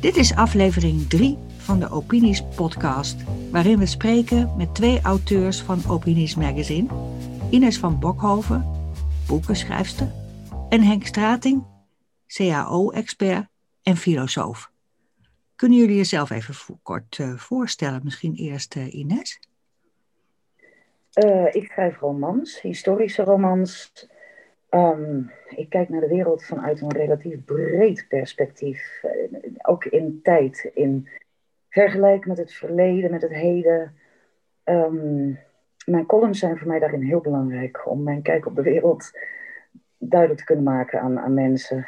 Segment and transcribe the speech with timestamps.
[0.00, 3.16] Dit is aflevering 3 van de Opinies podcast,
[3.50, 6.88] waarin we spreken met twee auteurs van Opinies Magazine,
[7.50, 8.64] Ines van Bokhoven,
[9.26, 10.12] boekenschrijfster,
[10.68, 11.64] en Henk Strating,
[12.26, 13.46] CAO-expert
[13.82, 14.70] en filosoof.
[15.56, 18.00] Kunnen jullie jezelf even kort uh, voorstellen?
[18.04, 19.40] Misschien eerst uh, Ines?
[21.24, 23.92] Uh, ik schrijf romans, historische romans.
[24.70, 29.04] Um, ik kijk naar de wereld vanuit een relatief breed perspectief.
[29.62, 31.08] ook in tijd, in
[31.68, 33.94] vergelijk met het verleden, met het heden.
[34.64, 35.38] Um,
[35.86, 39.10] mijn columns zijn voor mij daarin heel belangrijk om mijn kijk op de wereld
[39.98, 41.86] duidelijk te kunnen maken aan, aan mensen.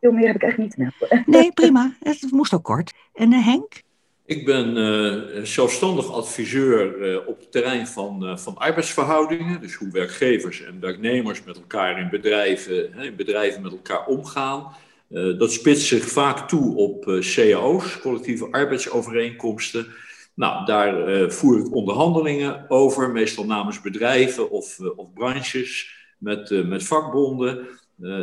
[0.00, 1.22] Veel meer heb ik eigenlijk niet melden.
[1.26, 1.92] Nee, prima.
[2.00, 2.94] Het moest ook kort.
[3.14, 3.82] En uh, Henk?
[4.32, 9.60] Ik ben uh, zelfstandig adviseur uh, op het terrein van, uh, van arbeidsverhoudingen.
[9.60, 14.72] Dus hoe werkgevers en werknemers met elkaar in bedrijven, hè, in bedrijven met elkaar omgaan.
[15.08, 19.86] dat spitst zich vaak toe op cao's, collectieve arbeidsovereenkomsten.
[20.34, 27.68] Nou, daar voer ik onderhandelingen over, meestal namens bedrijven of, of branches met, met vakbonden.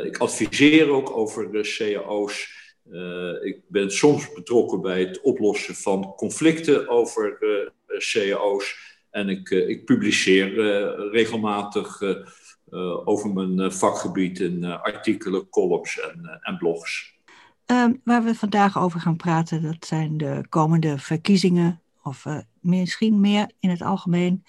[0.04, 2.59] ik adviseer ook over de cao's.
[2.92, 8.98] Uh, ik ben soms betrokken bij het oplossen van conflicten over uh, cao's.
[9.10, 10.54] En ik, uh, ik publiceer
[11.12, 12.02] regelmatig
[13.06, 17.18] over mijn vakgebied in artikelen, columns en, en blogs.
[17.66, 21.82] Ehm, waar we vandaag over gaan praten, dat zijn de komende verkiezingen.
[22.04, 22.26] Of
[22.60, 24.44] misschien meer in het algemeen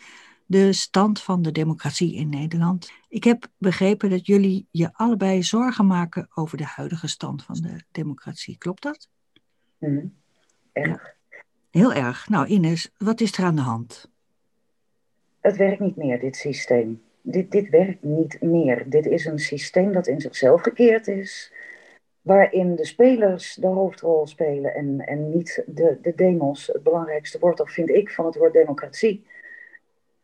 [0.51, 2.93] de stand van de democratie in Nederland.
[3.09, 7.83] Ik heb begrepen dat jullie je allebei zorgen maken over de huidige stand van de
[7.93, 8.59] democratie.
[8.59, 9.09] Klopt dat?
[9.79, 10.15] Mm,
[10.73, 11.15] erg.
[11.71, 12.29] Heel erg.
[12.29, 14.11] Nou, Ines, wat is er aan de hand?
[15.41, 17.03] Het werkt niet meer, dit systeem.
[17.23, 18.91] Dit, dit werkt niet meer.
[18.91, 21.53] Dit is een systeem dat in zichzelf gekeerd is,
[22.23, 26.67] waarin de spelers de hoofdrol spelen en, en niet de, de demos.
[26.67, 29.25] Het belangrijkste woord, toch vind ik, van het woord democratie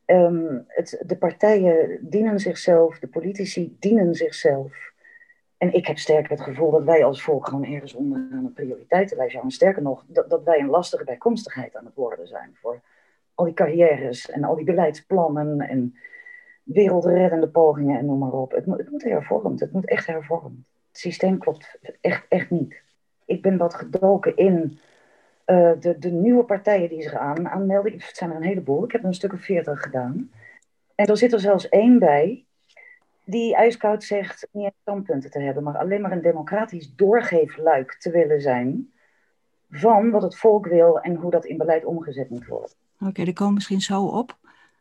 [0.06, 4.92] Um, het, de partijen dienen zichzelf, de politici dienen zichzelf.
[5.56, 9.32] En ik heb sterk het gevoel dat wij als volk gewoon ergens onderaan een prioriteitenlijst
[9.32, 9.50] zijn.
[9.50, 12.80] Sterker nog, dat, dat wij een lastige bijkomstigheid aan het worden zijn voor
[13.34, 15.96] al die carrières en al die beleidsplannen en
[16.62, 18.50] wereldreddende pogingen en noem maar op.
[18.52, 20.66] Het, het moet hervormd, het moet echt hervormd.
[20.88, 22.82] Het systeem klopt echt, echt niet.
[23.24, 24.78] Ik ben wat gedoken in
[25.46, 28.92] uh, de, de nieuwe partijen die zich aan, aanmelden, het zijn er een heleboel, ik
[28.92, 30.30] heb er een stuk of veertig gedaan.
[30.94, 32.46] En er zit er zelfs één bij
[33.26, 38.40] die ijskoud zegt niet standpunten te hebben, maar alleen maar een democratisch doorgeefluik te willen
[38.40, 38.92] zijn
[39.70, 42.70] van wat het volk wil en hoe dat in beleid omgezet moet worden.
[43.00, 44.36] Oké, okay, daar komen we misschien zo op.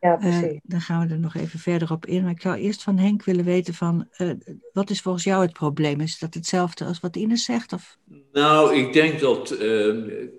[0.06, 0.52] Ja, eh, precies.
[0.52, 2.22] Uh, dan gaan we er nog even verder op in.
[2.22, 4.30] Maar ik zou eerst van Henk willen weten van, uh,
[4.72, 6.00] wat is volgens jou het probleem?
[6.00, 7.72] Is dat hetzelfde als wat Ines zegt?
[7.72, 7.98] Of?
[8.32, 9.94] Nou, ik denk dat, uh,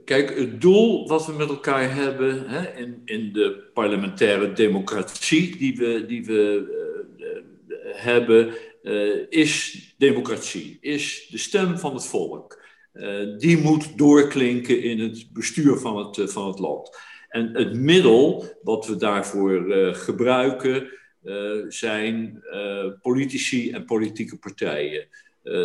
[0.06, 5.78] kijk, het doel wat we met elkaar hebben hè, in, in de parlementaire democratie die
[5.78, 6.76] we, die we
[7.96, 8.54] hebben,
[9.30, 12.62] is democratie, is de stem van het volk.
[13.38, 16.90] die moet doorklinken in het bestuur van het, van het land.
[17.28, 20.88] En het middel wat we daarvoor uh, gebruiken
[21.24, 25.08] uh, zijn uh, politici en politieke partijen.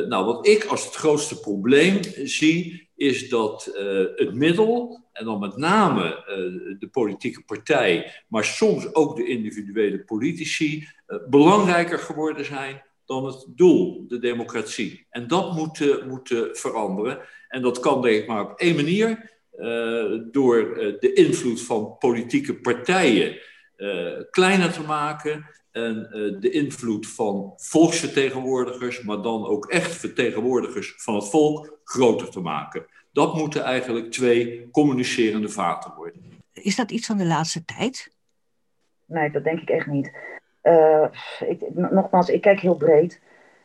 [0.08, 3.70] nou, wat ik als het grootste probleem zie, is dat
[4.16, 6.24] het middel, en dan met name
[6.78, 10.88] de politieke partij, maar soms ook de individuele politici,
[11.28, 15.06] belangrijker geworden zijn dan het doel, de democratie.
[15.10, 17.18] En dat moet, moet veranderen.
[17.48, 19.31] En dat kan denk ik maar op één manier.
[19.58, 23.38] Uh, door uh, de invloed van politieke partijen
[23.76, 26.08] uh, kleiner te maken en
[26.40, 32.86] de invloed van volksvertegenwoordigers, maar dan ook echt vertegenwoordigers van het volk, groter te maken.
[33.12, 36.22] Dat moeten eigenlijk twee communicerende vaten worden.
[36.52, 38.12] Is dat iets van de laatste tijd?
[39.06, 40.12] Nee, dat denk ik echt niet.
[41.48, 43.20] ik, nogmaals, ik kijk heel breed.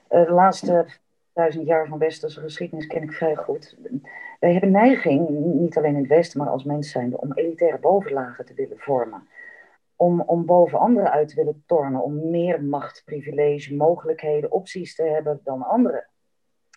[0.09, 0.87] de laatste
[1.37, 3.75] duizend jaar van westerse geschiedenis ken ik vrij goed.
[4.39, 8.45] Wij hebben neiging, niet alleen in het Westen, maar als mens zijnde, om elitaire bovenlagen
[8.45, 9.27] te willen vormen.
[9.95, 15.03] Om, om boven anderen uit te willen tornen, om meer macht, privilege, mogelijkheden, opties te
[15.03, 16.07] hebben dan anderen.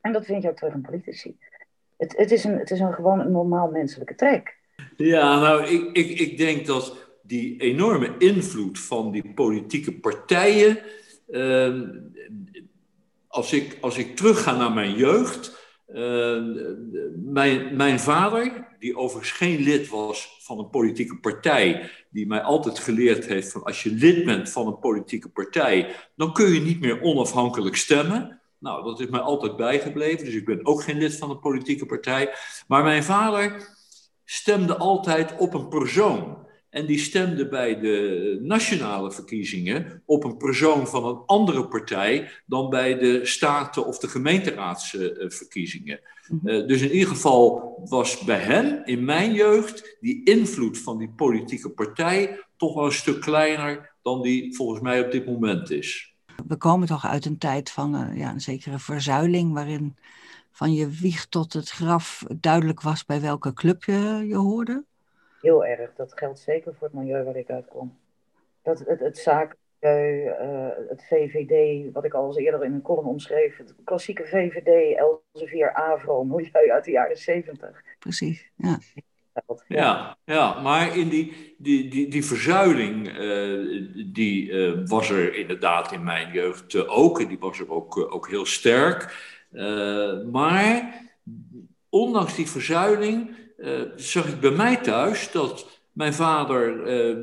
[0.02, 1.38] En dat vind je ook terug in politici.
[1.96, 4.58] Het, het, is, een, het is een gewoon een normaal menselijke trek.
[4.96, 10.78] Ja, nou, ik, ik, ik denk dat die enorme invloed van die politieke partijen.
[11.28, 11.80] Uh,
[13.30, 15.58] als, ik, als ik terugga naar mijn jeugd.
[15.94, 16.42] Uh,
[17.16, 22.78] mijn, mijn vader, die overigens geen lid was van een politieke partij, die mij altijd
[22.78, 26.80] geleerd heeft van als je lid bent van een politieke partij, dan kun je niet
[26.80, 28.40] meer onafhankelijk stemmen.
[28.58, 31.86] Nou, dat is mij altijd bijgebleven, dus ik ben ook geen lid van een politieke
[31.86, 32.34] partij.
[32.66, 33.76] Maar mijn vader
[34.24, 36.46] stemde altijd op een persoon.
[36.70, 42.70] En die stemde bij de nationale verkiezingen op een persoon van een andere partij dan
[42.70, 46.00] bij de staten- of de gemeenteraadsverkiezingen.
[46.28, 46.48] Mhm.
[46.48, 51.10] Uh, dus in ieder geval was bij hem in mijn jeugd die invloed van die
[51.10, 56.14] politieke partij toch wel een stuk kleiner dan die volgens mij op dit moment is.
[56.46, 59.96] We komen toch uit een tijd van uh, ja, een zekere verzuiling, waarin
[60.52, 64.84] van je wieg tot het graf duidelijk was bij welke club je, je hoorde?
[65.40, 65.94] Heel erg.
[65.94, 67.98] Dat geldt zeker voor het milieu waar ik uitkom.
[68.62, 73.06] Dat, het, het zakenmilieu, uh, het VVD, wat ik al eens eerder in een column
[73.06, 77.82] omschreef, het klassieke VVD, Elsevier, Avro, milieu uit de jaren zeventig.
[77.98, 78.78] Precies, ja.
[79.66, 85.92] Ja, ja, maar in die, die, die, die verzuiling, uh, die uh, was er inderdaad
[85.92, 87.20] in mijn jeugd ook.
[87.20, 89.14] En die was er ook, ook heel sterk.
[90.30, 91.00] maar
[91.88, 97.16] ondanks die verzuiling uh, zag ik bij mij thuis dat mijn vader uh,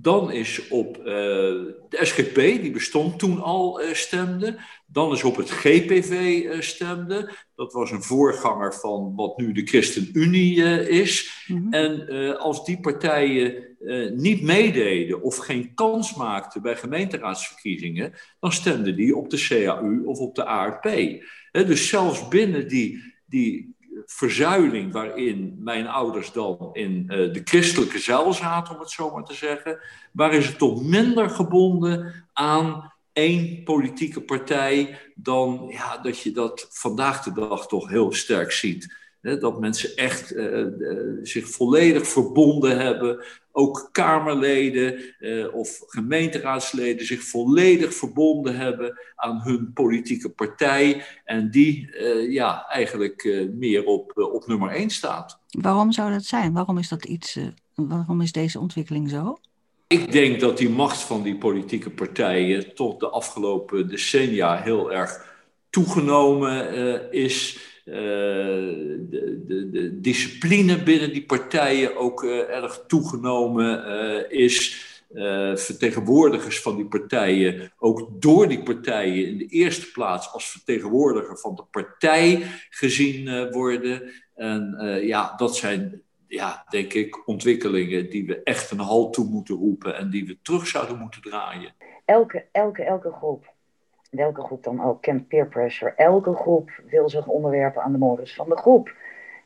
[0.00, 4.58] dan is op uh, de SGP, die bestond toen al, stemde.
[4.86, 7.32] Dan is op het GPV stemde.
[7.54, 10.56] Dat was een voorganger van wat nu de ChristenUnie
[10.88, 11.44] is.
[11.46, 11.72] Mm-hmm.
[11.72, 13.76] En als die partijen
[14.14, 20.18] niet meededen of geen kans maakten bij gemeenteraadsverkiezingen, dan stemden die op de CAU of
[20.18, 20.88] op de ARP.
[21.52, 23.74] dus zelfs binnen die, die
[24.06, 29.24] verzuiling waarin mijn ouders dan in uh, de christelijke zuil zaten, om het zo maar
[29.24, 29.78] te zeggen,
[30.12, 37.22] waren ze toch minder gebonden aan één politieke partij dan ja, dat je dat vandaag
[37.22, 39.00] de dag toch heel sterk ziet.
[39.22, 47.22] Dat mensen echt uh, uh, zich volledig verbonden hebben ook Kamerleden eh, of gemeenteraadsleden zich
[47.22, 54.12] volledig verbonden hebben aan hun politieke partij en die eh, ja, eigenlijk eh, meer op,
[54.32, 55.38] op nummer één staat.
[55.48, 56.52] Waarom zou dat zijn?
[56.52, 57.38] Waarom is dat iets?
[57.74, 59.38] waarom is deze ontwikkeling zo?
[59.86, 65.34] Ik denk dat die macht van die politieke partijen tot de afgelopen decennia heel erg
[65.70, 67.58] toegenomen is.
[67.84, 74.90] Eh, de, de, de, discipline binnen die partijen ook eh, erg toegenomen eh, is.
[75.54, 81.54] vertegenwoordigers van die partijen ook door die partijen in de eerste plaats als vertegenwoordiger van
[81.54, 84.12] de partij gezien worden.
[84.34, 89.54] En ja, dat zijn ja, denk ik, ontwikkelingen die we echt een halt toe moeten
[89.56, 91.74] roepen en die we terug zouden moeten draaien.
[92.04, 93.51] Elke, elke, elke groep
[94.12, 95.92] welke groep dan ook, kent peer pressure.
[95.96, 98.96] Elke groep wil zich onderwerpen aan de modus van de groep.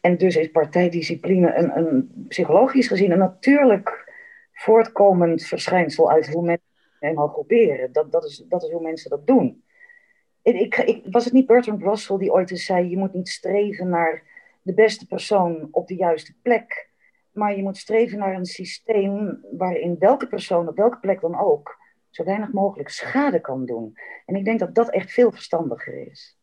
[0.00, 4.12] En dus is partijdiscipline een, een psychologisch gezien een natuurlijk
[4.52, 6.66] voortkomend verschijnsel uit hoe mensen
[7.00, 7.92] helemaal groeperen.
[7.92, 9.64] Dat, dat, is, dat is hoe mensen dat doen.
[10.42, 13.88] Ik, ik, was het niet Bertrand Russell die ooit eens zei: je moet niet streven
[13.88, 14.22] naar
[14.62, 16.90] de beste persoon op de juiste plek,
[17.32, 21.84] maar je moet streven naar een systeem waarin welke persoon op welke plek dan ook
[22.16, 23.98] zo weinig mogelijk schade kan doen.
[24.26, 26.36] En ik denk dat dat echt veel verstandiger is.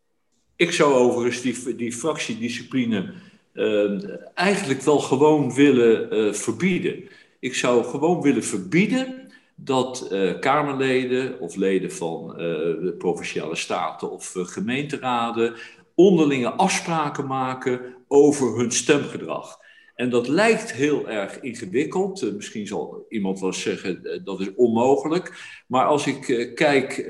[0.55, 1.41] Ik zou overigens
[1.75, 3.13] die, fractiediscipline
[3.53, 4.01] uh,
[4.33, 7.03] eigenlijk wel gewoon willen uh, verbieden.
[7.39, 14.33] Ik zou gewoon willen verbieden dat uh, Kamerleden of leden van de provinciale staten of
[14.33, 15.53] gemeenteraden
[15.95, 19.59] onderlinge afspraken maken over hun stemgedrag.
[19.95, 22.21] En dat lijkt heel erg ingewikkeld.
[22.21, 25.61] Uh, misschien zal iemand wel zeggen uh, dat is onmogelijk.
[25.67, 27.07] Maar als ik uh, kijk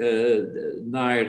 [0.83, 1.23] naar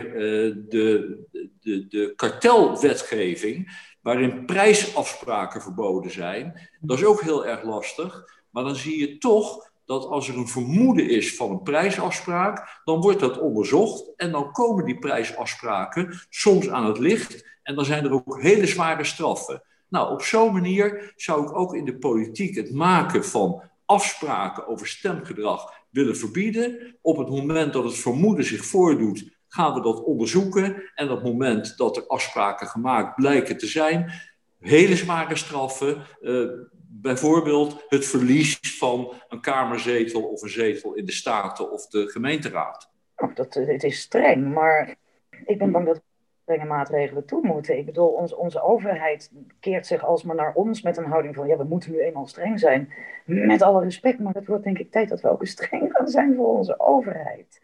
[0.68, 1.18] de,
[1.60, 8.24] de, de kartelwetgeving, waarin prijsafspraken verboden zijn, dat is ook heel erg lastig.
[8.50, 13.00] Maar dan zie je toch dat als er een vermoeden is van een prijsafspraak, dan
[13.00, 18.04] wordt dat onderzocht en dan komen die prijsafspraken soms aan het licht en dan zijn
[18.04, 19.62] er ook hele zware straffen.
[19.94, 24.86] Nou, op zo'n manier zou ik ook in de politiek het maken van afspraken over
[24.86, 26.96] stemgedrag willen verbieden.
[27.00, 30.90] Op het moment dat het vermoeden zich voordoet, gaan we dat onderzoeken.
[30.94, 34.12] En op het moment dat er afspraken gemaakt blijken te zijn,
[34.60, 36.02] hele zware straffen.
[36.20, 36.48] Uh,
[36.88, 42.90] bijvoorbeeld het verlies van een kamerzetel of een zetel in de Staten of de gemeenteraad.
[43.16, 44.96] Oh, dat, het is streng, maar
[45.44, 46.02] ik ben bang dat
[46.44, 47.78] strenge maatregelen toe moeten.
[47.78, 51.64] Ik bedoel, onze overheid keert zich alsmaar naar ons met een houding van, ja, we
[51.64, 52.92] moeten nu eenmaal streng zijn.
[53.24, 56.08] Met alle respect, maar het wordt denk ik tijd dat we ook eens streng gaan
[56.08, 57.62] zijn voor onze overheid.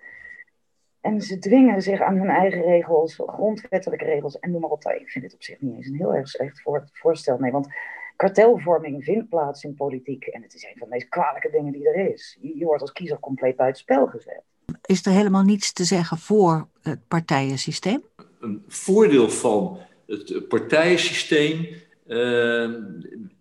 [1.01, 4.85] En ze dwingen zich aan hun eigen regels, grondwettelijke regels en noem maar op.
[4.85, 7.39] Ik vind dit op zich niet eens een heel erg slecht voorstel.
[7.39, 7.69] Nee, want
[8.17, 10.25] kartelvorming vindt plaats in politiek.
[10.25, 12.39] En het is een van de meest kwalijke dingen die er is.
[12.41, 14.43] Je, wordt als kiezer compleet buiten spel gezet.
[14.85, 18.03] Is er helemaal niets te zeggen voor het partijensysteem?
[18.41, 21.69] Een voordeel van het partijensysteem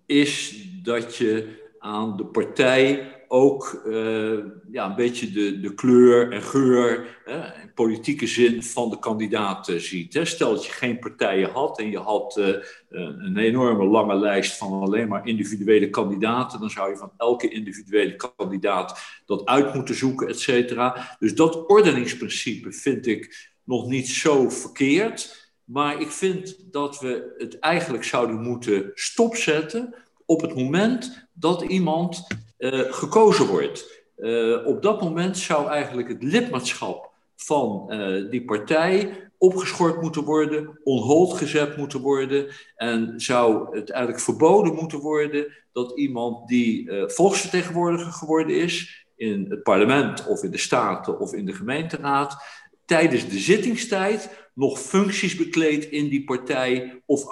[0.06, 1.48] is dat je
[1.80, 4.38] aan de partij ook uh,
[4.72, 7.18] ja, een beetje de, de kleur en geur,
[7.64, 10.20] in politieke zin, van de kandidaat uh, ziet.
[10.24, 12.56] Stel dat je geen partijen had en je had uh,
[12.90, 18.16] een enorme lange lijst van alleen maar individuele kandidaten, dan zou je van elke individuele
[18.16, 21.16] kandidaat dat uit moeten zoeken, et cetera.
[21.20, 25.52] Dus dat ordeningsprincipe vind ik nog niet zo verkeerd.
[25.64, 29.96] Maar ik vind dat we het eigenlijk zouden moeten stopzetten
[30.26, 34.04] op het moment dat iemand uh, gekozen wordt.
[34.18, 40.80] Uh, op dat moment zou eigenlijk het lidmaatschap van uh, die partij opgeschort moeten worden,
[40.84, 42.48] onhold gezet moeten worden.
[42.76, 49.64] En zou het eigenlijk verboden moeten worden dat iemand die volksvertegenwoordiger geworden is, in het
[49.64, 52.44] parlement of in de staten of in de gemeenteraad,
[52.90, 57.26] tijdens de zittingstijd nog functies bekleedt in die partij of,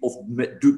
[0.00, 0.14] of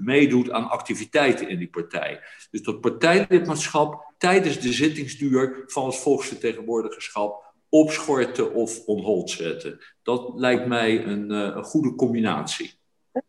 [0.01, 2.21] meedoet aan activiteiten in die partij.
[2.51, 9.81] Dus dat partijlidmaatschap tijdens de zittingsduur van het volksvertegenwoordigerschap opschorten of onhold zetten.
[10.03, 12.73] Dat lijkt mij een, uh, een goede combinatie.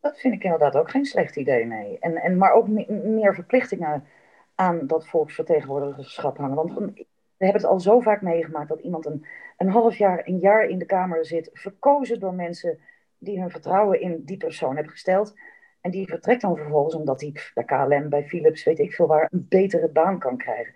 [0.01, 1.99] Dat vind ik inderdaad ook geen slecht idee, nee.
[1.99, 4.05] En, en, maar ook meer verplichtingen
[4.55, 6.55] aan dat volksvertegenwoordigerschap hangen.
[6.55, 6.73] Want
[7.39, 9.25] we hebben het al zo vaak meegemaakt dat iemand een,
[9.59, 12.79] een half jaar, een jaar in de Kamer zit, verkozen door mensen
[13.17, 15.33] die hun vertrouwen in die persoon hebben gesteld.
[15.81, 19.27] En die vertrekt dan vervolgens omdat hij bij KLM, bij Philips, weet ik veel waar,
[19.31, 20.73] een betere baan kan krijgen.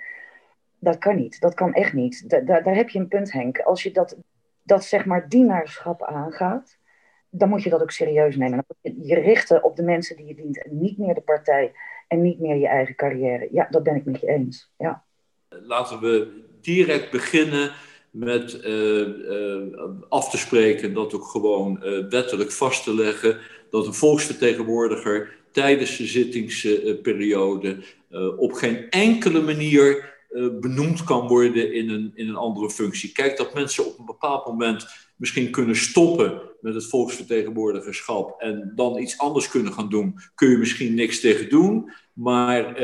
[0.80, 2.30] Dat kan niet, dat kan echt niet.
[2.30, 3.60] Da daar heb je een punt, Henk.
[3.60, 4.18] Als je dat,
[4.63, 6.78] dat zeg maar dienaarschap aangaat,
[7.30, 8.66] dan moet je dat ook serieus nemen.
[8.82, 11.72] je richten op de mensen die je dient en niet meer de partij
[12.08, 13.48] en niet meer je eigen carrière.
[13.52, 14.74] Ja, dat ben ik met je eens.
[14.78, 15.04] Ja.
[15.50, 17.72] Laten we direct beginnen
[18.13, 19.58] met uh, uh,
[20.10, 23.38] af te spreken, dat ook gewoon uh, wettelijk vast te leggen,
[23.70, 27.77] dat een volksvertegenwoordiger tijdens de zittingsperiode
[28.38, 30.15] op geen enkele manier
[30.60, 33.12] benoemd kan worden in een, in een andere functie.
[33.12, 38.98] Kijk, dat mensen op een bepaald moment misschien kunnen stoppen met het volksvertegenwoordigerschap en dan
[38.98, 41.91] iets anders kunnen gaan doen, kun je misschien niks tegen doen.
[42.13, 42.75] Maar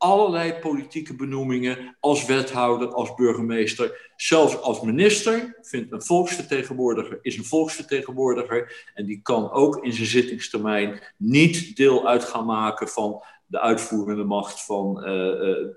[0.00, 7.44] allerlei politieke benoemingen als wethouder, als burgemeester, zelfs als minister vindt een volksvertegenwoordiger is een
[7.44, 13.60] volksvertegenwoordiger en die kan ook in zijn zittingstermijn niet deel uit gaan maken van de
[13.60, 15.06] uitvoerende macht van uh,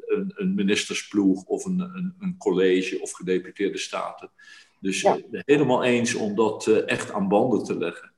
[0.06, 4.30] een, een, ministersploeg of een, een, een, college of gedeputeerde staten.
[4.80, 5.18] Dus ja.
[5.32, 8.12] helemaal eens om dat uh, echt aan banden te leggen.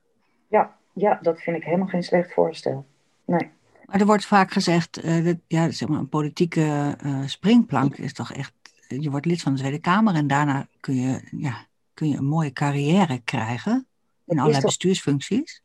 [0.50, 2.86] Ja, ja, dat vind ik helemaal geen slecht voorstel.
[3.26, 3.52] Nee.
[3.86, 8.14] Maar er wordt vaak gezegd, uh, dat, ja, zeg maar, een politieke uh, springplank is
[8.14, 8.54] toch echt,
[8.88, 12.26] je wordt lid van de Tweede Kamer en daarna kun je, ja, kun je een
[12.26, 13.88] mooie carrière krijgen
[14.26, 15.64] in allerlei bestuursfuncties.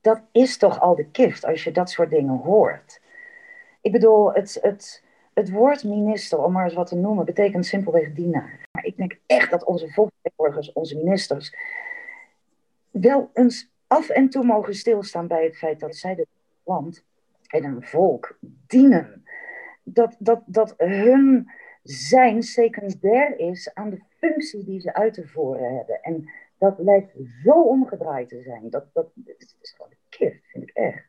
[0.00, 3.00] Dat is toch al de kift als je dat soort dingen hoort.
[3.80, 5.02] Ik bedoel, het, het,
[5.34, 8.60] het woord minister, om maar eens wat te noemen, betekent simpelweg dienaar.
[8.70, 11.54] Maar ik denk echt dat onze volksvertegenwoordigers, onze ministers,
[12.90, 16.28] wel eens af en toe mogen stilstaan bij het feit dat zij het
[16.64, 17.04] land
[17.46, 19.24] en een volk dienen.
[19.82, 21.50] Dat, dat, dat hun
[21.82, 26.02] zijn secundair is aan de functie die ze uit te voeren hebben.
[26.02, 27.12] En dat lijkt
[27.44, 28.70] zo omgedraaid te zijn.
[28.70, 31.04] Dat, dat, dat is gewoon een kip, vind ik echt.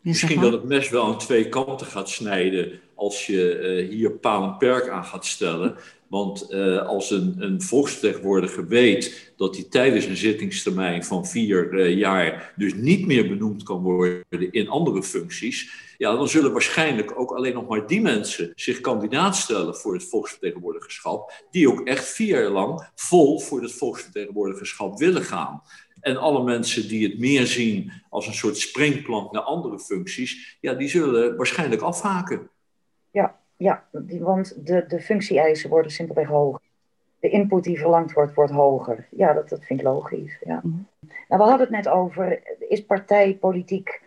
[0.00, 4.42] Misschien dat het mes wel aan twee kanten gaat snijden als je uh, hier paal
[4.42, 5.76] en perk aan gaat stellen.
[6.14, 11.98] Want uh, als een, een volksvertegenwoordiger weet dat hij tijdens een zittingstermijn van vier uh,
[11.98, 17.30] jaar dus niet meer benoemd kan worden in andere functies, ja, dan zullen waarschijnlijk ook
[17.30, 22.42] alleen nog maar die mensen zich kandidaat stellen voor het volksvertegenwoordigerschap, die ook echt vier
[22.42, 25.62] jaar lang vol voor het volksvertegenwoordigerschap willen gaan.
[26.00, 30.74] En alle mensen die het meer zien als een soort springplank naar andere functies, ja,
[30.74, 32.50] die zullen waarschijnlijk afhaken.
[33.10, 33.84] Ja, ja
[34.20, 36.60] want de, de functie-eisen worden simpelweg hoger.
[37.20, 39.06] De input die verlangd wordt, wordt hoger.
[39.10, 40.38] Ja, dat, dat vind ik logisch.
[40.44, 40.60] Ja.
[40.62, 40.76] Mhm.
[41.28, 44.02] Nou, we hadden het net over, is partijpolitiek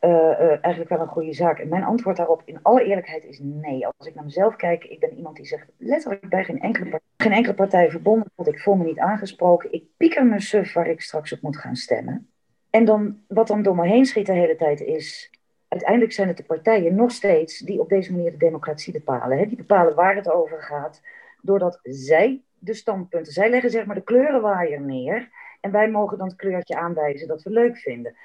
[0.00, 1.58] uh, uh, eigenlijk wel een goede zaak?
[1.58, 3.86] En mijn antwoord daarop in alle eerlijkheid is nee.
[3.86, 7.08] Als ik naar mezelf kijk, ik ben iemand die zegt letterlijk bij geen enkele, partij,
[7.16, 9.72] geen enkele partij verbonden, want ik voel me niet aangesproken.
[9.72, 12.30] Ik pieker me suf waar ik straks op moet gaan stemmen.
[12.70, 15.30] En dan, wat dan door me heen schiet de hele tijd is,
[15.72, 19.38] uiteindelijk zijn het de partijen nog steeds die op deze manier de democratie bepalen.
[19.38, 19.46] Hè?
[19.46, 21.02] Die bepalen waar het over gaat,
[21.40, 26.26] doordat zij de standpunten, zij leggen zeg maar de kleurenwaaier neer en wij mogen dan
[26.26, 28.16] het kleurtje aanwijzen dat we leuk vinden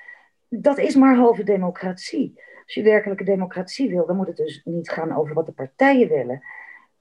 [0.50, 2.34] dat is maar halve democratie.
[2.64, 6.10] Als je werkelijke democratie wil, dan moet het dus niet gaan over wat de partijen
[6.10, 6.44] willen.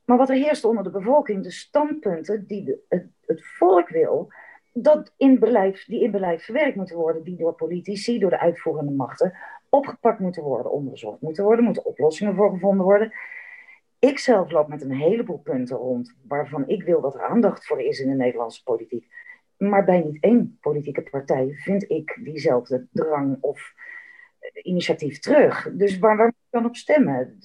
[0.04, 4.32] Maar wat er heerst onder de bevolking, de standpunten die de, het, het, volk wil,
[4.72, 8.92] dat in beleid, die in beleid verwerkt moeten worden, die door politici, door de uitvoerende
[8.92, 9.34] machten
[9.76, 13.12] opgepakt moeten worden, onderzocht moeten worden, moeten oplossingen voor gevonden worden.
[13.99, 17.80] Ik zelf loop met een heleboel punten rond waarvan ik wil dat er aandacht voor
[17.80, 19.06] is in de Nederlandse politiek.
[19.56, 23.75] Maar bij niet één politieke partij vind ik diezelfde drang of
[24.62, 25.68] initiatief terug.
[25.73, 27.38] Dus waar, waar moet ik dan op stemmen?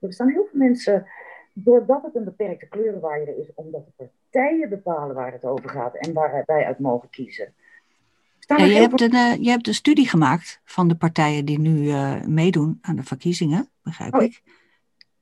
[0.00, 1.06] Er staan heel veel mensen,
[1.52, 6.12] doordat het een beperkte kleurenwaarde is, omdat de partijen bepalen waar het over gaat en
[6.12, 7.54] waar wij uit mogen kiezen.
[8.46, 12.22] Je, hebt een, uh, je hebt een studie gemaakt van de partijen die nu uh,
[12.22, 14.42] meedoen aan de verkiezingen, begrijp oh, ik.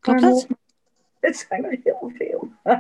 [0.01, 0.47] Klopt dat?
[1.21, 2.49] Het zijn er heel veel.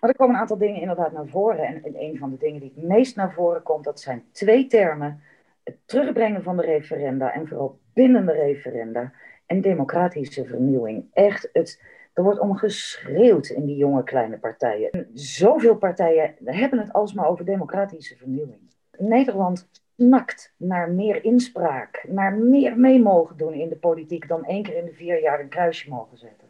[0.00, 1.64] maar er komen een aantal dingen inderdaad naar voren.
[1.66, 4.66] En, en een van de dingen die het meest naar voren komt, dat zijn twee
[4.66, 5.22] termen.
[5.64, 9.12] Het terugbrengen van de referenda en vooral binnen de referenda
[9.46, 11.04] en democratische vernieuwing.
[11.12, 11.82] Echt, het,
[12.12, 14.90] er wordt om geschreeuwd in die jonge kleine partijen.
[14.90, 18.65] En zoveel partijen hebben het alsmaar over democratische vernieuwing.
[18.98, 24.62] Nederland snakt naar meer inspraak, naar meer mee mogen doen in de politiek dan één
[24.62, 26.48] keer in de vier jaar een kruisje mogen zetten.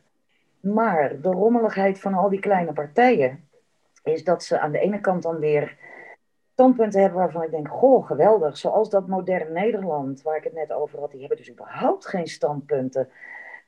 [0.61, 3.49] Maar de rommeligheid van al die kleine partijen
[4.03, 5.76] is dat ze aan de ene kant dan weer
[6.53, 8.57] standpunten hebben waarvan ik denk, goh, geweldig.
[8.57, 12.26] Zoals dat moderne Nederland, waar ik het net over had, die hebben dus überhaupt geen
[12.26, 13.09] standpunten.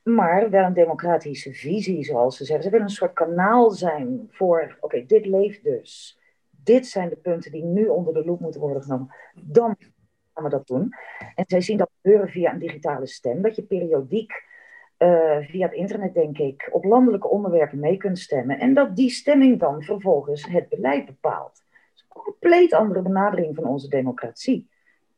[0.03, 2.65] Maar wel een democratische visie, zoals ze zeggen.
[2.65, 6.18] Ze willen een soort kanaal zijn voor, oké, dit leeft dus.
[6.69, 9.15] Dit zijn de punten die nu onder de loep moeten worden genomen.
[9.35, 9.77] Dan
[10.35, 10.93] gaan we dat doen.
[11.35, 13.43] En zij zien dat gebeuren via een digitale stem.
[13.43, 14.33] Dat je periodiek
[14.99, 18.59] uh, via het internet, denk ik, op landelijke onderwerpen mee kunt stemmen.
[18.59, 21.63] En dat die stemming dan vervolgens het beleid bepaalt
[22.09, 24.69] compleet andere benadering van onze democratie.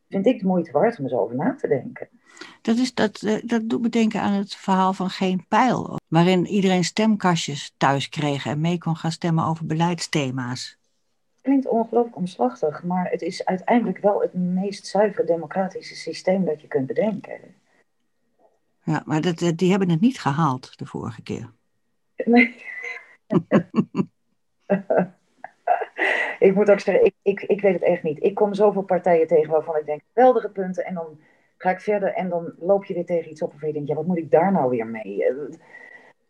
[0.08, 2.08] Vind ik de moeite waard om eens over na te denken.
[2.62, 6.46] Dat, is, dat, eh, dat doet me denken aan het verhaal van Geen Pijl, waarin
[6.46, 10.79] iedereen stemkastjes thuis kreeg en mee kon gaan stemmen over beleidsthema's.
[11.50, 16.68] Klinkt ongelooflijk omslachtig, maar het is uiteindelijk wel het meest zuivere democratische systeem dat je
[16.68, 17.40] kunt bedenken.
[18.82, 21.50] Ja, maar dat, die hebben het niet gehaald de vorige keer.
[22.24, 22.64] Nee.
[26.46, 28.22] ik moet ook zeggen, ik, ik, ik weet het echt niet.
[28.22, 30.84] Ik kom zoveel partijen tegen waarvan ik denk, geweldige punten.
[30.84, 31.20] En dan
[31.56, 33.54] ga ik verder en dan loop je weer tegen iets op.
[33.54, 35.24] Of je denkt, ja, wat moet ik daar nou weer mee?
[35.24, 35.34] Eh,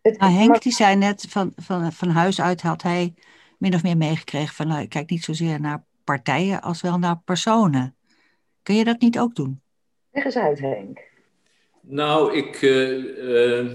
[0.02, 3.14] het, nou, Henk die zei net, van, van, van huis uit had hij
[3.60, 7.20] min of meer meegekregen van, nou, ik kijk niet zozeer naar partijen als wel naar
[7.24, 7.96] personen.
[8.62, 9.60] Kun je dat niet ook doen?
[10.12, 11.00] Leg eens uit, Henk.
[11.80, 13.72] Nou, ik, uh,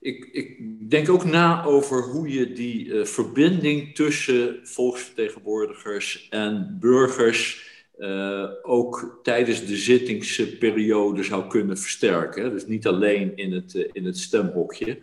[0.00, 0.58] ik, ik,
[0.90, 9.20] denk ook na over hoe je die uh, verbinding tussen volksvertegenwoordigers en burgers uh, ook
[9.22, 12.50] tijdens de zittingsperiode zou kunnen versterken.
[12.50, 14.98] Dus niet alleen in het, uh, in het stemhokje.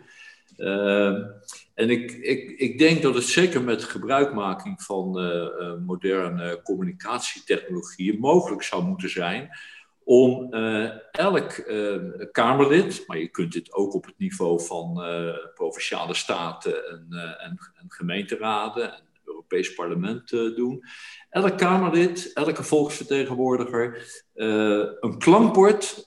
[1.74, 5.10] En ik, ik, ik denk dat het zeker met gebruikmaking van
[5.86, 9.50] moderne communicatietechnologieën mogelijk zou moeten zijn
[10.04, 11.72] om uh, elk
[12.32, 15.02] Kamerlid, maar je kunt dit ook op het niveau van
[15.54, 17.06] provinciale staten en,
[17.38, 19.02] en, en, gemeenteraden
[19.48, 20.82] Europees Parlement doen,
[21.30, 24.22] elk Kamerlid, elke volksvertegenwoordiger
[25.00, 26.04] een klankbord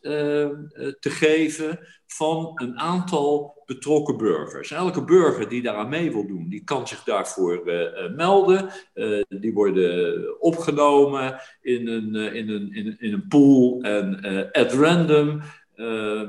[1.00, 4.71] te geven van een aantal betrokken burgers.
[4.71, 7.63] elke burger die daaraan mee wil doen, die kan zich daarvoor
[8.15, 8.69] melden.
[9.30, 14.21] Die worden opgenomen in een, in een, in een pool en
[14.52, 15.41] at random.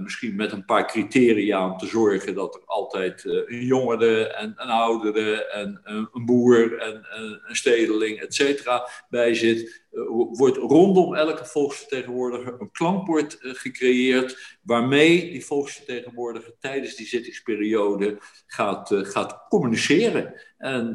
[0.02, 4.68] Misschien met een paar criteria om te zorgen dat er altijd een jongere en een
[4.68, 7.06] oudere en een boer en
[7.48, 9.87] een stedeling, et cetera, bij zit.
[10.30, 19.46] wordt rondom elke volksvertegenwoordiger een klankbord gecreëerd waarmee die volksvertegenwoordiger tijdens die zittingsperiode gaat, gaat
[19.48, 20.94] communiceren en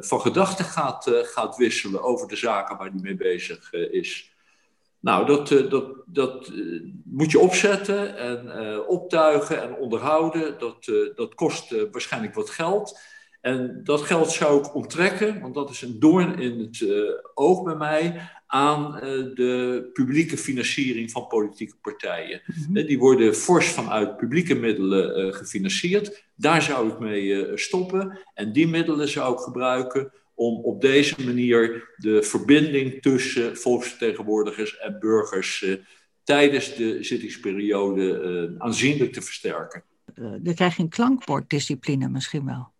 [0.00, 4.29] van gedachten gaat, gaat wisselen over de zaken waar hij mee bezig is.
[5.00, 6.52] Nou, dat, dat, dat
[7.04, 10.58] moet je opzetten en optuigen en onderhouden.
[10.58, 10.84] Dat,
[11.14, 12.98] dat kost waarschijnlijk wat geld.
[13.40, 16.86] En dat geld zou ik onttrekken, want dat is een doorn in het
[17.34, 18.92] oog bij mij, aan
[19.34, 22.42] de publieke financiering van politieke partijen.
[22.46, 22.86] Mm -hmm.
[22.86, 26.24] Die worden fors vanuit publieke middelen gefinancierd.
[26.34, 28.18] Daar zou ik mee stoppen.
[28.34, 34.98] En die middelen zou ik gebruiken om op deze manier de verbinding tussen volksvertegenwoordigers en
[35.00, 35.66] burgers
[36.24, 39.84] tijdens de zittingsperiode aanzienlijk te versterken.
[40.14, 42.72] dan krijg je een klankborddiscipline misschien wel.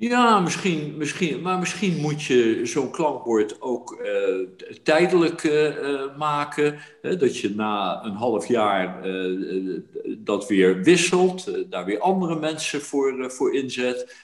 [0.00, 6.78] Ja, misschien, misschien, maar misschien moet je zo'n klankbord ook uh, tijdelijk uh, maken.
[7.02, 9.80] Hè, dat je na een half jaar uh,
[10.18, 14.16] dat weer wisselt, daar weer andere mensen voor, voor inzet.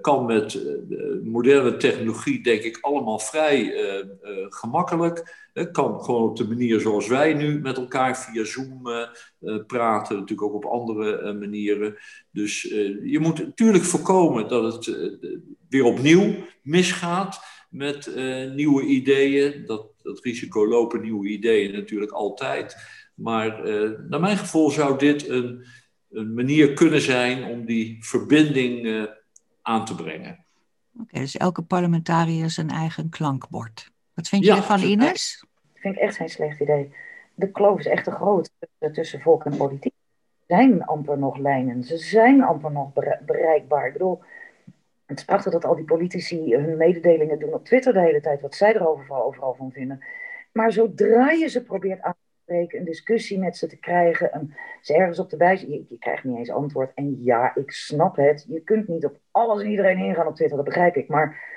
[0.00, 0.60] Kan met
[1.24, 3.74] moderne technologie, denk ik, allemaal vrij
[4.48, 5.48] gemakkelijk.
[5.52, 8.82] Het kan gewoon op de manier zoals wij nu met elkaar via Zoom
[9.66, 11.96] praten, natuurlijk ook op andere manieren.
[12.30, 12.62] Dus
[13.02, 14.96] je moet natuurlijk voorkomen dat het
[15.68, 18.16] weer opnieuw misgaat met
[18.54, 19.66] nieuwe ideeën.
[19.66, 22.76] Dat, dat risico lopen nieuwe ideeën natuurlijk altijd.
[23.14, 23.62] Maar
[24.08, 25.64] naar mijn gevoel zou dit een
[26.16, 29.08] een manier kunnen zijn om die verbinding
[29.66, 30.44] aan te brengen.
[31.00, 33.90] Oké, dus elke parlementariër zijn eigen klankbord.
[34.14, 35.44] Wat vind je ervan, Ines?
[35.72, 36.94] Dat vind ik echt geen slecht idee.
[37.34, 38.50] De kloof is echt te groot
[38.92, 39.94] tussen volk en politiek.
[40.46, 41.84] Er zijn amper nog lijnen.
[41.84, 42.92] Ze zijn amper nog
[43.24, 43.86] bereikbaar.
[43.86, 44.22] Ik bedoel,
[45.06, 48.40] het is prachtig dat al die politici hun mededelingen doen op Twitter de hele tijd,
[48.40, 50.04] wat zij er overal, overal van vinden.
[50.52, 52.14] Maar zodra je ze probeert aan
[52.46, 56.38] een discussie met ze te krijgen, een, ze ergens op de wijs, je, krijgt niet
[56.38, 56.94] eens antwoord.
[56.94, 60.56] En ja, ik snap het, je kunt niet op alles en iedereen ingaan op Twitter,
[60.56, 61.08] dat begrijp ik.
[61.08, 61.54] Maar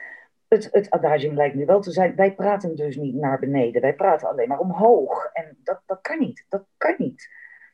[0.47, 3.95] het, het adagium lijkt nu wel te zijn, wij praten dus niet naar beneden, wij
[3.95, 5.30] praten alleen maar omhoog.
[5.34, 7.30] En dat, dat kan niet, dat kan niet.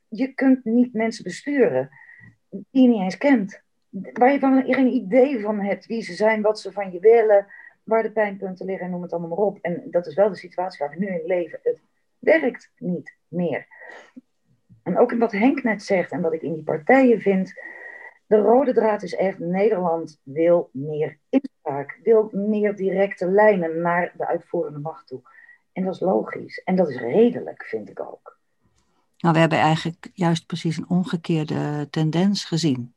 [0.07, 1.89] Je kunt niet mensen besturen
[2.49, 3.63] die je niet eens kent.
[3.89, 7.47] Waar je van geen idee van hebt wie ze zijn, wat ze van je willen,
[7.83, 9.57] waar de pijnpunten liggen, noem het allemaal maar op.
[9.61, 11.59] En dat is wel de situatie waar we nu in leven.
[11.63, 11.81] Het
[12.25, 13.67] werkt niet meer.
[14.83, 17.53] En ook in wat Henk net zegt en wat ik in die partijen vind.
[18.27, 24.27] De rode draad is echt, Nederland wil meer inspraak, wil meer directe lijnen naar de
[24.27, 25.21] uitvoerende macht toe.
[25.73, 26.61] En dat is logisch.
[26.63, 28.37] En dat is redelijk, vind ik ook.
[29.17, 32.93] Nou, we hebben eigenlijk juist precies een omgekeerde tendens gezien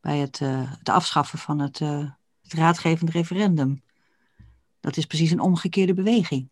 [0.00, 0.38] bij het,
[0.78, 2.10] het afschaffen van het, uh,
[2.42, 3.82] het raadgevend referendum.
[4.80, 6.48] Dat is precies een omgekeerde beweging.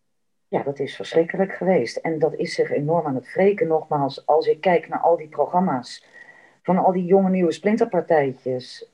[0.47, 1.97] Ja, dat is verschrikkelijk geweest.
[1.97, 3.67] En dat is zich enorm aan het wreken.
[3.67, 6.05] Nogmaals, als ik kijk naar al die programma's
[6.63, 8.89] van al die jonge nieuwe splinterpartijtjes.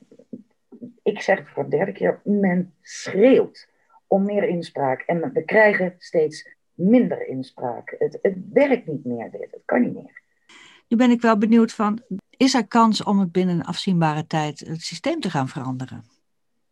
[1.03, 3.69] Ik zeg het voor de derde keer, men schreeuwt
[4.07, 5.01] om meer inspraak.
[5.01, 7.95] En we krijgen steeds minder inspraak.
[7.99, 10.21] Het, het werkt niet meer dit, het kan niet meer.
[10.87, 12.01] Nu ben ik wel benieuwd van,
[12.37, 16.03] is er kans om het binnen een afzienbare tijd het systeem te gaan veranderen?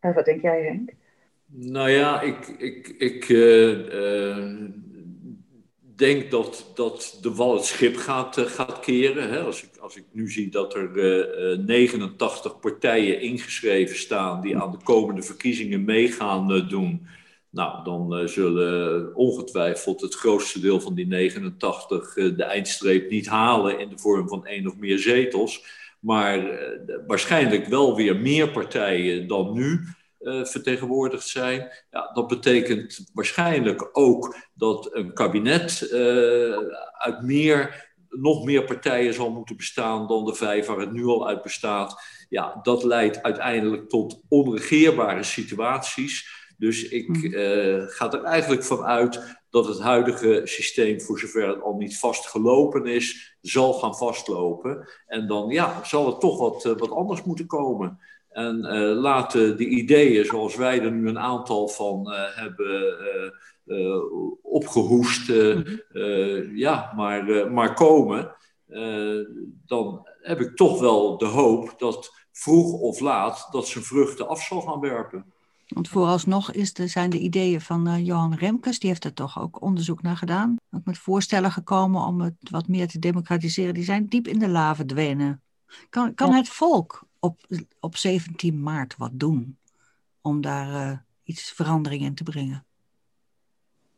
[0.00, 0.92] En wat denk jij Henk?
[1.52, 4.46] Nou ja, ik, ik, ik uh,
[5.96, 9.30] denk dat, dat de wal het schip gaat, uh, gaat keren.
[9.30, 9.40] Hè?
[9.40, 10.90] Als, ik, als ik nu zie dat er
[11.66, 17.06] 89 partijen ingeschreven staan die aan de komende verkiezingen mee gaan doen.
[17.50, 23.88] Nou, dan zullen ongetwijfeld het grootste deel van die 89 de eindstreep niet halen in
[23.88, 25.64] de vorm van één of meer zetels.
[26.00, 26.60] Maar
[27.06, 29.80] waarschijnlijk wel weer meer partijen dan nu.
[30.20, 31.70] Uh, vertegenwoordigd zijn.
[31.90, 36.56] Ja, dat betekent waarschijnlijk ook dat een kabinet uh,
[36.92, 41.28] uit meer, nog meer partijen zal moeten bestaan dan de vijf waar het nu al
[41.28, 42.02] uit bestaat.
[42.28, 46.38] Ja, dat leidt uiteindelijk tot onregeerbare situaties.
[46.56, 51.62] Dus ik uh, ga er eigenlijk van uit dat het huidige systeem, voor zover het
[51.62, 54.88] al niet vastgelopen is, zal gaan vastlopen.
[55.06, 58.00] En dan ja, zal het toch wat, wat anders moeten komen.
[58.30, 62.96] En uh, laten de ideeën zoals wij er nu een aantal van uh, hebben
[63.66, 63.96] uh,
[64.42, 66.56] opgehoest, mhm.
[66.56, 68.34] ja, maar, maar komen.
[69.66, 74.42] dan heb ik toch wel de hoop dat vroeg of laat dat zijn vruchten af
[74.42, 75.24] zal gaan werpen.
[75.68, 79.62] Want vooralsnog is de, zijn de ideeën van Johan Remkes, die heeft er toch ook
[79.62, 80.56] onderzoek naar gedaan.
[80.70, 83.74] Ook met voorstellen gekomen om het wat meer te democratiseren.
[83.74, 85.42] Die zijn diep in de la verdwenen.
[85.88, 87.40] Kan, kan het volk op,
[87.80, 89.58] op 17 maart wat doen
[90.20, 92.64] om daar uh, iets verandering in te brengen?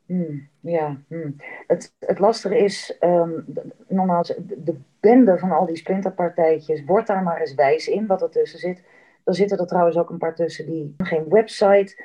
[0.07, 1.37] Hmm, ja, hmm.
[1.67, 3.45] Het, het lastige is, um,
[3.89, 8.23] nogmaals, de, de bende van al die splinterpartijtjes, wordt daar maar eens wijs in wat
[8.23, 8.83] er tussen zit.
[9.25, 12.03] Er zitten er trouwens ook een paar tussen die geen website,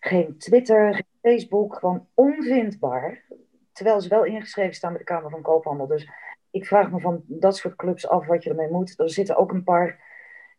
[0.00, 3.22] geen Twitter, geen Facebook, gewoon onvindbaar.
[3.72, 5.86] Terwijl ze wel ingeschreven staan bij de Kamer van Koophandel.
[5.86, 6.10] Dus
[6.50, 8.98] ik vraag me van dat soort clubs af wat je ermee moet.
[8.98, 10.13] Er zitten ook een paar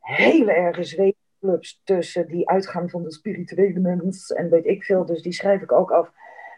[0.05, 5.05] hele erge zweetclubs tussen die uitgaan van de spirituele mens en weet ik veel.
[5.05, 6.11] Dus die schrijf ik ook af.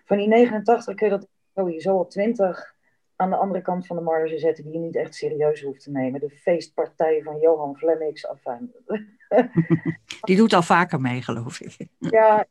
[0.06, 2.76] Van die 89 kun je dat sowieso op 20
[3.16, 5.92] aan de andere kant van de marge zetten die je niet echt serieus hoeft te
[5.92, 6.20] nemen.
[6.20, 8.28] De feestpartij van Johan Flemmix.
[8.28, 8.72] Afijn.
[10.22, 11.88] Die doet al vaker mee, geloof ik.
[11.98, 12.46] Ja,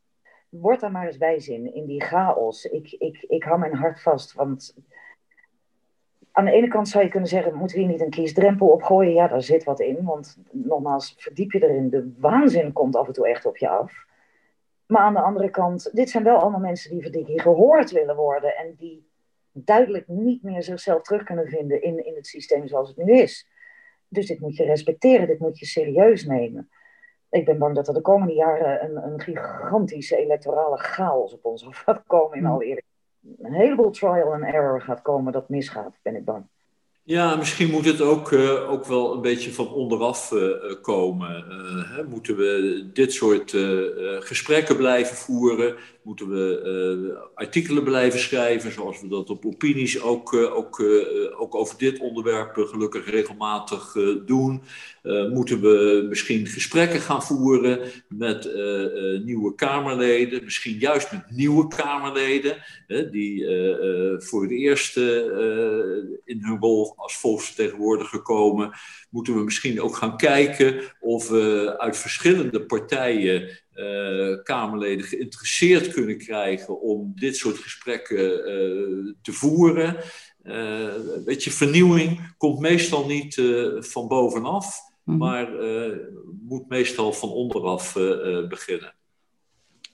[0.49, 2.65] word daar maar eens wijs in, in die chaos.
[2.65, 4.75] Ik, ik, ik hou mijn hart vast, want
[6.37, 9.13] aan de ene kant zou je kunnen zeggen, moeten we hier niet een kiesdrempel opgooien?
[9.13, 13.13] Ja, daar zit wat in, want nogmaals, verdiep je erin, de waanzin komt af en
[13.13, 14.05] toe echt op je af.
[14.85, 18.55] Maar aan de andere kant, dit zijn wel allemaal mensen die, die gehoord willen worden
[18.55, 19.09] en die
[19.51, 23.47] duidelijk niet meer zichzelf terug kunnen vinden in, in het systeem zoals het nu is.
[24.07, 26.69] Dus dit moet je respecteren, dit moet je serieus nemen.
[27.29, 31.67] Ik ben bang dat er de komende jaren een, een gigantische electorale chaos op ons
[31.67, 32.49] af gaat komen, in mm.
[32.49, 32.86] alle eerlijkheid.
[33.41, 36.45] Een heleboel trial and error gaat komen dat misgaat, ben ik bang.
[37.07, 41.45] Ja, misschien moet het ook, uh, ook wel een beetje van onderaf uh, komen.
[41.49, 43.55] Uh, hè, moeten we dit soort
[44.19, 45.75] gesprekken blijven voeren?
[46.03, 50.83] Moeten we artikelen blijven schrijven, zoals we dat op opinies ook, ook,
[51.37, 54.61] ook over dit onderwerp gelukkig regelmatig doen?
[55.33, 58.51] moeten we misschien gesprekken gaan voeren met
[59.25, 62.57] nieuwe Kamerleden, misschien juist met nieuwe Kamerleden,
[63.11, 63.45] die
[64.17, 64.97] voor het eerst
[66.25, 68.71] in hun rol als volksvertegenwoordiger komen,
[69.09, 76.17] moeten we misschien ook gaan kijken of we uit verschillende partijen uh, Kamerleden geïnteresseerd kunnen
[76.17, 79.95] krijgen om dit soort gesprekken uh, te voeren.
[80.43, 80.93] Uh,
[81.25, 83.41] weet je, vernieuwing komt meestal niet
[83.79, 85.49] van bovenaf, mm maar
[86.47, 87.93] moet meestal van onderaf
[88.49, 88.93] beginnen.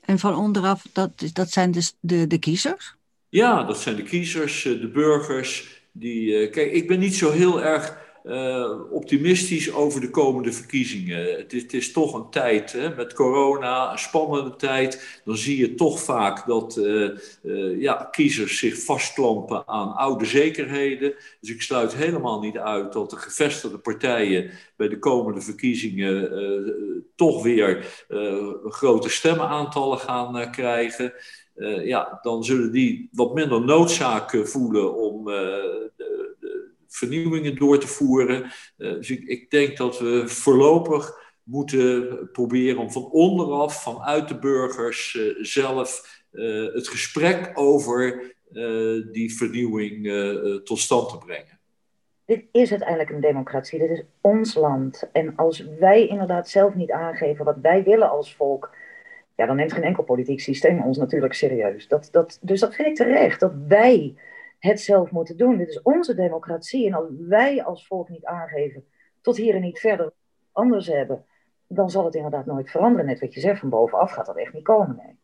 [0.02, 2.96] En van onderaf, dat, dat zijn dus de, de kiezers?
[3.30, 5.83] Ja, dat zijn de kiezers, de burgers.
[5.93, 11.38] Die, kijk, ik ben niet zo heel erg uh, optimistisch over de komende verkiezingen.
[11.38, 15.21] Het is, het is toch een tijd hè, met corona, een spannende tijd.
[15.25, 21.13] Dan zie je toch vaak dat uh, ja, kiezers zich vastklampen aan oude zekerheden.
[21.39, 26.32] Dus ik sluit helemaal niet uit dat de gevestigde partijen bij de komende verkiezingen
[27.15, 27.86] toch weer
[28.63, 31.13] grote stemmenaantallen gaan krijgen.
[31.84, 35.30] Ja, dan zullen die wat minder noodzaak voelen om
[36.94, 38.44] vernieuwingen door te voeren.
[38.44, 44.39] Eh, dus ik, ik denk dat we voorlopig moeten proberen om van onderaf, vanuit de
[44.39, 48.32] burgers eh, zelf, eh, het gesprek over
[49.12, 50.12] die vernieuwing
[50.63, 51.60] tot stand te brengen.
[52.26, 55.10] Dit is uiteindelijk een democratie, dit is ons land.
[55.12, 58.76] En als wij inderdaad zelf niet aangeven wat wij willen als volk,
[59.36, 61.88] ja, dan neemt geen enkel politiek systeem ons natuurlijk serieus.
[61.88, 64.15] Dat, dat, dus dat vind ik terecht, dat wij
[64.60, 65.58] het zelf moeten doen.
[65.58, 66.88] Dit is onze democratie.
[66.88, 68.86] En als wij als volk niet aangeven,
[69.22, 70.13] tot hier en niet verder
[70.52, 71.26] anders hebben,
[71.67, 73.06] dan zal het inderdaad nooit veranderen.
[73.06, 74.96] Net wat je zegt, van bovenaf gaat dat echt niet komen.
[74.96, 75.15] Nee.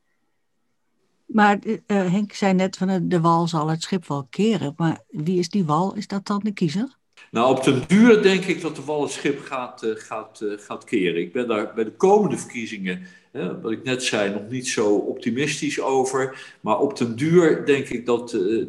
[1.26, 4.74] Maar uh, Henk zei net van de wal zal het schip wel keren.
[4.78, 5.96] Maar wie is die wal?
[5.96, 6.98] Is dat dan de kiezer?
[7.32, 10.58] Nou, op den duur denk ik dat de wal het schip gaat, uh, gaat, uh,
[10.58, 11.22] gaat keren.
[11.22, 15.82] Ik ben daar bij de komende verkiezingen wat ik net zei, nog niet zo optimistisch
[15.82, 16.56] over.
[16.62, 18.66] Maar op den duur denk ik dat uh,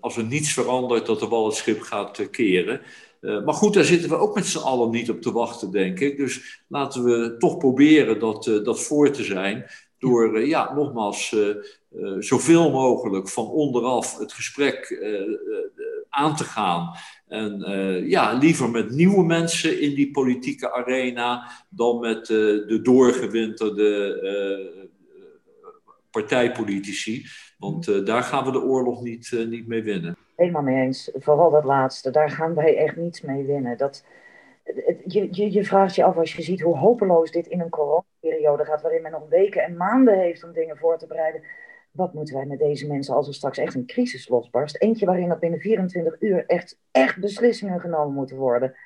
[0.00, 2.80] als er niets verandert, dat de wal het schip gaat uh, keren.
[3.20, 6.00] Uh, maar goed, daar zitten we ook met z'n allen niet op te wachten, denk
[6.00, 6.16] ik.
[6.16, 9.64] Dus laten we toch proberen dat, dat voor te zijn.
[9.98, 11.36] Door, ja, nogmaals,
[12.18, 15.00] zoveel mogelijk van onderaf het gesprek
[16.16, 16.94] aan te gaan.
[17.26, 22.80] En uh, ja, liever met nieuwe mensen in die politieke arena dan met uh, de
[22.82, 24.84] doorgewinterde uh,
[26.10, 27.26] partijpolitici.
[27.58, 30.16] Want daar gaan we de oorlog niet, niet mee winnen.
[30.36, 31.10] Helemaal mee eens.
[31.14, 32.10] Vooral dat laatste.
[32.10, 33.76] Daar gaan wij echt niets mee winnen.
[33.76, 34.04] Dat,
[35.06, 38.64] je, je, je vraagt je af als je ziet hoe hopeloos dit in een coronaperiode
[38.64, 41.42] gaat, waarin men nog weken en maanden heeft om dingen voor te bereiden
[41.96, 44.76] wat moeten wij met deze mensen als er straks echt een crisis losbarst?
[44.80, 48.76] Eentje waarin er binnen 24 uur echt, echt beslissingen genomen moeten worden.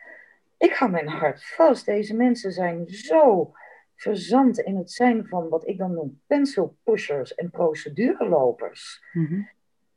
[0.59, 1.87] Ik ga mijn hart vast.
[1.87, 3.53] Deze mensen zijn zo
[3.97, 9.05] verzand in het zijn van wat ik dan noem pencil pushers en procedurelopers.
[9.13, 9.49] Mm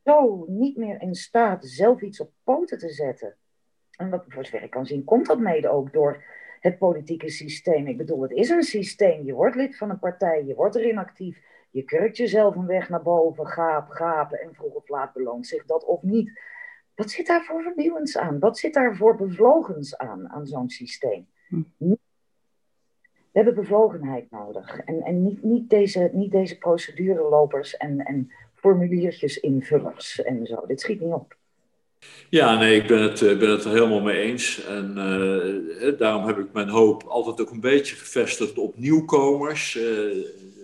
[0.04, 3.36] Zo niet meer in staat zelf iets op poten te zetten.
[3.96, 6.24] En wat voor zover ik kan zien, komt dat mede ook door
[6.60, 7.86] het politieke systeem.
[7.86, 9.24] Ik bedoel, het is een systeem.
[9.24, 11.38] Je wordt lid van een partij, je wordt erin actief
[11.74, 15.64] je kurkt jezelf een weg naar boven, gaap, gapen en vroeg of laat beloont zich
[15.64, 16.40] dat of niet.
[16.94, 18.38] Wat zit daar voor vernieuwends aan?
[18.38, 21.26] Wat zit daar voor bevlogens aan, aan zo'n systeem?
[21.48, 21.62] Hm.
[21.78, 24.80] We hebben bevlogenheid nodig.
[24.80, 30.66] En, en niet, niet, deze, niet deze procedurelopers en, en formuliertjes invullers en zo.
[30.66, 31.36] Dit schiet niet op.
[32.28, 34.64] Ja, nee, ik ben het, eh, ben het er helemaal mee eens.
[34.64, 39.78] En uh, daarom heb ik mijn hoop altijd ook een beetje gevestigd op nieuwkomers.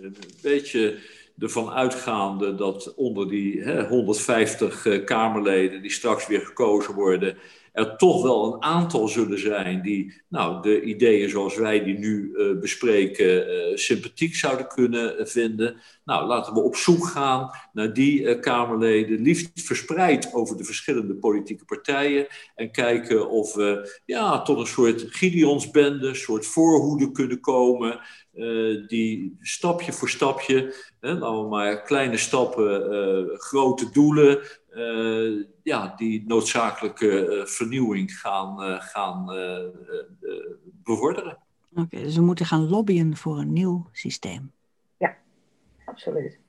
[0.01, 0.97] Een beetje
[1.39, 7.37] ervan uitgaande dat onder die hè, 150 uh, Kamerleden die straks weer gekozen worden,
[7.71, 12.31] er toch wel een aantal zullen zijn die nou, de ideeën zoals wij die nu
[12.33, 15.75] uh, bespreken uh, sympathiek zouden kunnen vinden.
[16.05, 21.65] Nou, laten we op zoek gaan naar die Kamerleden, liefst verspreid over de verschillende politieke
[21.65, 22.27] partijen.
[22.55, 27.99] En kijken of we ja, tot een soort Gideonsbende, een soort voorhoede kunnen komen.
[28.87, 34.39] die stapje voor stapje, hè, laten we maar kleine stappen, grote doelen,
[34.75, 39.25] uh, ja, die noodzakelijke uh, vernieuwing gaan, uh, gaan
[40.83, 41.37] bevorderen.
[41.75, 44.51] Oké, dus we moeten gaan lobbyen voor een nieuw systeem.
[45.85, 46.39] Absoluut.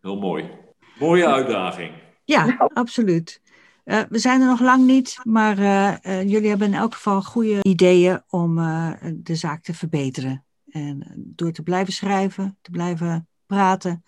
[0.00, 0.50] Heel mooi.
[0.98, 1.92] Mooie uitdaging.
[2.24, 3.42] Ja, absoluut.
[3.84, 7.22] Eh, we zijn er nog lang niet, maar eh, eh, jullie hebben in elk geval
[7.22, 10.44] goede ideeën om eh, de zaak te verbeteren.
[10.70, 14.04] En eh, door te blijven schrijven, te blijven praten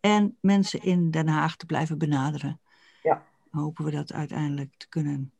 [0.00, 2.69] en mensen in Den Haag te blijven benaderen, Ja.
[3.50, 5.32] Hopen we dat uiteindelijk te kunnen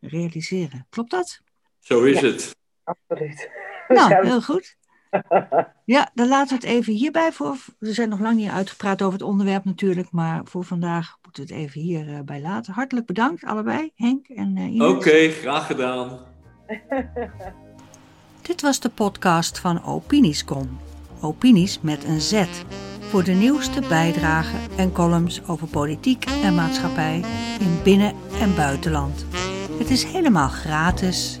[0.00, 0.86] realiseren.
[0.90, 1.40] Klopt dat?
[1.78, 2.26] Zo is Ja.
[2.26, 2.56] het.
[2.84, 3.50] Absoluut.
[3.88, 4.76] Nou, heel goed.
[5.84, 7.56] Ja, dan laten we het even hierbij voor.
[7.78, 11.52] We zijn nog lang niet uitgepraat over het onderwerp natuurlijk, maar voor vandaag moeten we
[11.52, 12.72] het even hierbij laten.
[12.72, 14.88] Hartelijk bedankt allebei, Henk en eh Ines.
[14.88, 16.20] Oké, graag gedaan.
[18.42, 20.78] Dit was de podcast van Opiniescom.
[21.20, 22.44] Opinies met een Z.
[23.10, 27.24] Voor de nieuwste bijdragen en columns over politiek en maatschappij
[27.60, 29.26] in binnen- en buitenland.
[29.78, 31.40] Het is helemaal gratis